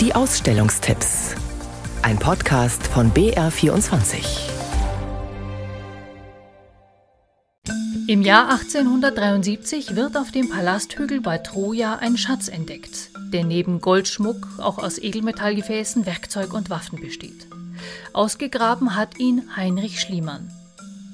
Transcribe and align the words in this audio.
Die 0.00 0.14
Ausstellungstipps. 0.14 1.34
Ein 2.02 2.20
Podcast 2.20 2.86
von 2.86 3.10
BR24. 3.10 4.24
Im 8.06 8.22
Jahr 8.22 8.48
1873 8.52 9.96
wird 9.96 10.16
auf 10.16 10.30
dem 10.30 10.50
Palasthügel 10.50 11.20
bei 11.20 11.38
Troja 11.38 11.96
ein 11.96 12.16
Schatz 12.16 12.46
entdeckt, 12.46 13.10
der 13.32 13.42
neben 13.42 13.80
Goldschmuck 13.80 14.46
auch 14.58 14.78
aus 14.78 14.98
Edelmetallgefäßen, 14.98 16.06
Werkzeug 16.06 16.52
und 16.52 16.70
Waffen 16.70 17.00
besteht. 17.00 17.48
Ausgegraben 18.12 18.94
hat 18.94 19.18
ihn 19.18 19.56
Heinrich 19.56 20.00
Schliemann. 20.00 20.48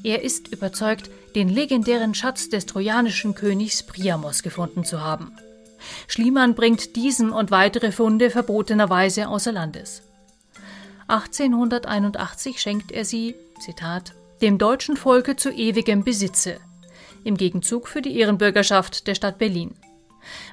Er 0.02 0.20
ist 0.20 0.48
überzeugt, 0.48 1.08
den 1.34 1.48
legendären 1.48 2.14
Schatz 2.14 2.50
des 2.50 2.66
trojanischen 2.66 3.34
Königs 3.34 3.82
Priamos 3.82 4.42
gefunden 4.42 4.84
zu 4.84 5.00
haben. 5.00 5.32
Schliemann 6.06 6.54
bringt 6.54 6.96
diesen 6.96 7.30
und 7.30 7.50
weitere 7.50 7.92
Funde 7.92 8.30
verbotenerweise 8.30 9.28
außer 9.28 9.52
Landes. 9.52 10.02
1881 11.08 12.60
schenkt 12.60 12.92
er 12.92 13.04
sie, 13.04 13.34
Zitat, 13.60 14.12
dem 14.40 14.58
deutschen 14.58 14.96
Volke 14.96 15.36
zu 15.36 15.50
ewigem 15.50 16.04
Besitze, 16.04 16.58
im 17.24 17.36
Gegenzug 17.36 17.88
für 17.88 18.02
die 18.02 18.18
Ehrenbürgerschaft 18.18 19.06
der 19.06 19.14
Stadt 19.14 19.38
Berlin. 19.38 19.74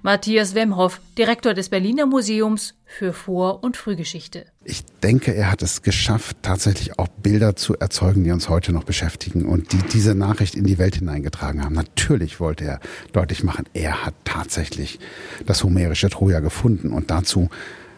Matthias 0.04 0.56
Wemhoff, 0.56 1.00
Direktor 1.18 1.54
des 1.54 1.70
Berliner 1.70 2.06
Museums 2.06 2.76
für 2.86 3.14
Vor- 3.14 3.64
und 3.64 3.78
Frühgeschichte. 3.78 4.46
Ich 4.64 4.84
denke, 5.04 5.34
er 5.34 5.52
hat 5.52 5.62
es 5.62 5.82
geschafft, 5.82 6.38
tatsächlich 6.42 7.00
auch 7.00 7.08
Bilder 7.08 7.56
zu 7.56 7.78
erzeugen, 7.78 8.24
die 8.24 8.32
uns 8.32 8.50
heute 8.50 8.74
noch 8.74 8.84
beschäftigen 8.84 9.46
und 9.46 9.72
die 9.72 9.82
diese 9.94 10.16
Nachricht 10.16 10.56
in 10.56 10.66
die 10.66 10.78
Welt 10.78 10.96
hineingetragen 10.96 11.64
haben. 11.64 11.76
Natürlich 11.76 12.40
wollte 12.40 12.66
er 12.66 12.80
deutlich 13.14 13.44
machen, 13.44 13.66
er 13.74 14.06
hat 14.06 14.14
tatsächlich 14.24 15.00
das 15.46 15.64
homerische 15.64 16.10
Troja 16.10 16.40
gefunden 16.40 16.92
und 16.92 17.10
dazu 17.10 17.50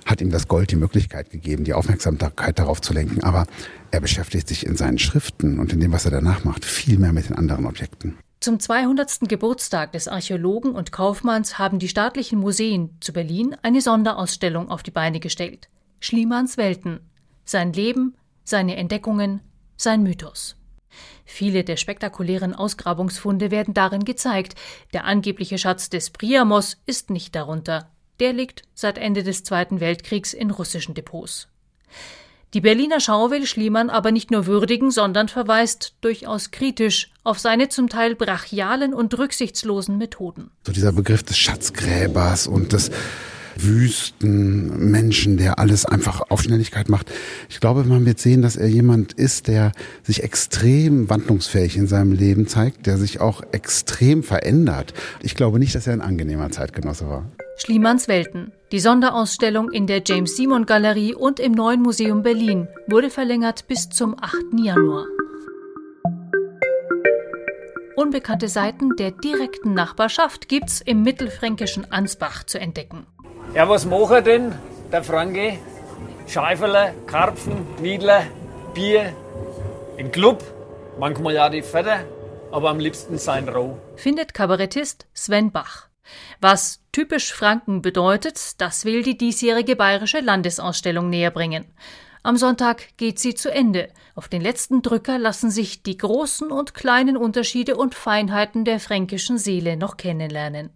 hat 0.05 0.21
ihm 0.21 0.31
das 0.31 0.47
Gold 0.47 0.71
die 0.71 0.75
Möglichkeit 0.75 1.29
gegeben, 1.29 1.63
die 1.63 1.73
Aufmerksamkeit 1.73 2.59
darauf 2.59 2.81
zu 2.81 2.93
lenken. 2.93 3.23
Aber 3.23 3.45
er 3.91 4.01
beschäftigt 4.01 4.47
sich 4.47 4.65
in 4.65 4.75
seinen 4.75 4.99
Schriften 4.99 5.59
und 5.59 5.73
in 5.73 5.79
dem, 5.79 5.91
was 5.91 6.05
er 6.05 6.11
danach 6.11 6.43
macht, 6.43 6.65
viel 6.65 6.99
mehr 6.99 7.13
mit 7.13 7.29
den 7.29 7.35
anderen 7.35 7.65
Objekten. 7.65 8.17
Zum 8.43 8.59
200. 8.59 9.21
Geburtstag 9.29 9.93
des 9.93 10.09
Archäologen 10.09 10.75
und 10.75 10.91
Kaufmanns 10.91 11.59
haben 11.59 11.79
die 11.79 11.87
staatlichen 11.87 12.39
Museen 12.39 12.97
zu 12.99 13.13
Berlin 13.13 13.55
eine 13.61 13.79
Sonderausstellung 13.79 14.69
auf 14.69 14.83
die 14.83 14.91
Beine 14.91 15.21
gestellt. 15.21 15.69
Schliemanns 16.01 16.57
Welten. 16.57 16.99
Sein 17.45 17.71
Leben, 17.71 18.17
seine 18.43 18.75
Entdeckungen, 18.75 19.39
sein 19.77 20.03
Mythos. 20.03 20.57
Viele 21.23 21.63
der 21.63 21.77
spektakulären 21.77 22.53
Ausgrabungsfunde 22.53 23.49
werden 23.49 23.73
darin 23.73 24.03
gezeigt. 24.03 24.55
Der 24.91 25.05
angebliche 25.05 25.57
Schatz 25.57 25.89
des 25.89 26.09
Priamos 26.09 26.81
ist 26.85 27.11
nicht 27.11 27.35
darunter. 27.35 27.91
Der 28.19 28.33
liegt 28.33 28.63
seit 28.73 28.97
Ende 28.97 29.23
des 29.23 29.45
Zweiten 29.45 29.79
Weltkriegs 29.79 30.33
in 30.33 30.51
russischen 30.51 30.95
Depots. 30.95 31.47
Die 32.53 32.61
Berliner 32.61 32.99
Schau 32.99 33.31
will 33.31 33.47
Schliemann 33.47 33.89
aber 33.89 34.11
nicht 34.11 34.29
nur 34.29 34.45
würdigen, 34.45 34.91
sondern 34.91 35.27
verweist 35.27 35.95
durchaus 36.01 36.51
kritisch 36.51 37.09
auf 37.23 37.39
seine 37.39 37.69
zum 37.69 37.89
Teil 37.89 38.13
brachialen 38.13 38.93
und 38.93 39.17
rücksichtslosen 39.17 39.97
Methoden. 39.97 40.51
So 40.67 40.71
dieser 40.71 40.91
Begriff 40.91 41.23
des 41.23 41.35
Schatzgräbers 41.35 42.45
und 42.45 42.73
des 42.73 42.91
Wüstenmenschen, 43.55 45.37
der 45.37 45.57
alles 45.57 45.85
einfach 45.85 46.21
auf 46.29 46.43
Schnelligkeit 46.43 46.89
macht. 46.89 47.11
Ich 47.49 47.59
glaube, 47.59 47.83
man 47.85 48.05
wird 48.05 48.19
sehen, 48.19 48.43
dass 48.43 48.55
er 48.55 48.67
jemand 48.67 49.13
ist, 49.13 49.47
der 49.47 49.71
sich 50.03 50.21
extrem 50.21 51.09
wandlungsfähig 51.09 51.75
in 51.75 51.87
seinem 51.87 52.11
Leben 52.11 52.47
zeigt, 52.47 52.85
der 52.85 52.97
sich 52.99 53.19
auch 53.19 53.41
extrem 53.51 54.21
verändert. 54.21 54.93
Ich 55.21 55.33
glaube 55.33 55.57
nicht, 55.57 55.73
dass 55.73 55.87
er 55.87 55.93
ein 55.93 56.01
angenehmer 56.01 56.51
Zeitgenosse 56.51 57.07
war. 57.07 57.25
Schliemanns 57.55 58.07
Welten. 58.07 58.51
Die 58.71 58.79
Sonderausstellung 58.79 59.71
in 59.71 59.85
der 59.85 60.01
James 60.05 60.35
Simon 60.35 60.65
Galerie 60.65 61.13
und 61.13 61.39
im 61.39 61.51
Neuen 61.51 61.81
Museum 61.81 62.23
Berlin 62.23 62.67
wurde 62.87 63.09
verlängert 63.09 63.67
bis 63.67 63.89
zum 63.89 64.15
8. 64.19 64.33
Januar. 64.57 65.05
Unbekannte 67.95 68.47
Seiten 68.47 68.95
der 68.97 69.11
direkten 69.11 69.73
Nachbarschaft 69.73 70.49
gibt's 70.49 70.81
im 70.81 71.03
mittelfränkischen 71.03 71.91
Ansbach 71.91 72.43
zu 72.43 72.59
entdecken. 72.59 73.05
Ja, 73.53 73.69
was 73.69 73.85
macht 73.85 74.25
denn 74.25 74.53
der 74.91 75.03
Franke? 75.03 75.59
Scheiferle, 76.27 76.95
Karpfen, 77.05 77.67
Wiedler, 77.79 78.23
Bier, 78.73 79.13
im 79.97 80.11
Club, 80.11 80.43
manchmal 80.99 81.35
ja 81.35 81.49
die 81.49 81.61
Fette, 81.61 82.05
aber 82.51 82.71
am 82.71 82.79
liebsten 82.79 83.19
sein 83.19 83.47
Roh. 83.47 83.77
Findet 83.95 84.33
Kabarettist 84.33 85.05
Sven 85.13 85.51
Bach. 85.51 85.92
Was 86.41 86.81
typisch 86.91 87.33
Franken 87.33 87.81
bedeutet, 87.81 88.59
das 88.61 88.85
will 88.85 89.03
die 89.03 89.17
diesjährige 89.17 89.75
bayerische 89.75 90.19
Landesausstellung 90.19 91.09
näherbringen. 91.09 91.65
Am 92.25 92.37
Sonntag 92.37 92.95
geht 92.97 93.19
sie 93.19 93.35
zu 93.35 93.51
Ende. 93.51 93.89
Auf 94.15 94.29
den 94.29 94.41
letzten 94.41 94.81
Drücker 94.81 95.19
lassen 95.19 95.51
sich 95.51 95.83
die 95.83 95.97
großen 95.97 96.51
und 96.51 96.73
kleinen 96.73 97.17
Unterschiede 97.17 97.75
und 97.75 97.95
Feinheiten 97.95 98.63
der 98.63 98.79
fränkischen 98.79 99.37
Seele 99.37 99.75
noch 99.75 99.97
kennenlernen. 99.97 100.69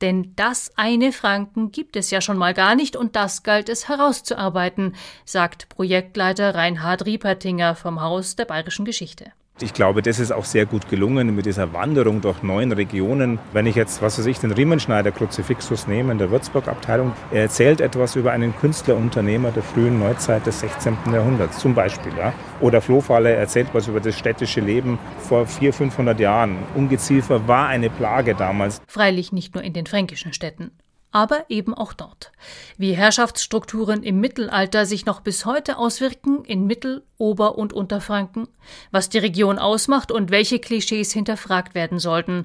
Denn 0.00 0.34
das 0.36 0.72
eine 0.76 1.12
Franken 1.12 1.72
gibt 1.72 1.96
es 1.96 2.10
ja 2.10 2.20
schon 2.20 2.36
mal 2.36 2.52
gar 2.52 2.74
nicht 2.74 2.96
und 2.96 3.16
das 3.16 3.42
galt 3.42 3.68
es 3.68 3.88
herauszuarbeiten, 3.88 4.96
sagt 5.24 5.68
Projektleiter 5.68 6.54
Reinhard 6.54 7.06
Riepertinger 7.06 7.74
vom 7.74 8.00
Haus 8.00 8.36
der 8.36 8.44
Bayerischen 8.44 8.84
Geschichte. 8.84 9.32
Ich 9.58 9.72
glaube, 9.72 10.02
das 10.02 10.18
ist 10.18 10.32
auch 10.32 10.44
sehr 10.44 10.66
gut 10.66 10.90
gelungen 10.90 11.34
mit 11.34 11.46
dieser 11.46 11.72
Wanderung 11.72 12.20
durch 12.20 12.42
neun 12.42 12.72
Regionen. 12.72 13.38
Wenn 13.54 13.64
ich 13.64 13.74
jetzt, 13.74 14.02
was 14.02 14.18
weiß 14.18 14.26
ich, 14.26 14.38
den 14.38 14.52
Riemenschneider 14.52 15.12
Kruzifixus 15.12 15.86
nehme 15.86 16.12
in 16.12 16.18
der 16.18 16.30
Würzburg-Abteilung, 16.30 17.12
er 17.32 17.44
erzählt 17.44 17.80
etwas 17.80 18.16
über 18.16 18.32
einen 18.32 18.54
Künstlerunternehmer 18.54 19.52
der 19.52 19.62
frühen 19.62 19.98
Neuzeit 19.98 20.44
des 20.44 20.60
16. 20.60 20.98
Jahrhunderts 21.10 21.58
zum 21.58 21.74
Beispiel. 21.74 22.12
Ja? 22.18 22.34
Oder 22.60 22.82
Flohfalle 22.82 23.32
erzählt 23.32 23.68
was 23.72 23.88
über 23.88 24.00
das 24.00 24.18
städtische 24.18 24.60
Leben 24.60 24.98
vor 25.20 25.46
400, 25.46 25.74
500 25.74 26.20
Jahren. 26.20 26.58
Ungeziefer 26.74 27.48
war 27.48 27.68
eine 27.68 27.88
Plage 27.88 28.34
damals. 28.34 28.82
Freilich 28.86 29.32
nicht 29.32 29.54
nur 29.54 29.64
in 29.64 29.72
den 29.72 29.86
fränkischen 29.86 30.34
Städten 30.34 30.70
aber 31.16 31.46
eben 31.48 31.72
auch 31.72 31.94
dort. 31.94 32.30
Wie 32.76 32.92
Herrschaftsstrukturen 32.92 34.02
im 34.02 34.20
Mittelalter 34.20 34.84
sich 34.84 35.06
noch 35.06 35.22
bis 35.22 35.46
heute 35.46 35.78
auswirken 35.78 36.44
in 36.44 36.66
Mittel-, 36.66 37.04
Ober- 37.16 37.56
und 37.56 37.72
Unterfranken, 37.72 38.48
was 38.90 39.08
die 39.08 39.16
Region 39.16 39.58
ausmacht 39.58 40.12
und 40.12 40.30
welche 40.30 40.58
Klischees 40.58 41.14
hinterfragt 41.14 41.74
werden 41.74 41.98
sollten, 41.98 42.44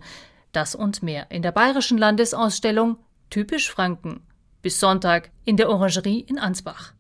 das 0.53 0.73
und 0.73 1.03
mehr 1.03 1.29
in 1.31 1.41
der 1.41 1.51
Bayerischen 1.51 1.97
Landesausstellung 1.97 2.97
Typisch 3.29 3.69
Franken 3.69 4.21
bis 4.61 4.79
Sonntag 4.79 5.31
in 5.43 5.57
der 5.57 5.69
Orangerie 5.69 6.21
in 6.21 6.39
Ansbach. 6.39 6.93